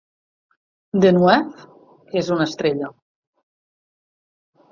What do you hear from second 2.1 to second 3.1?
és una estrella.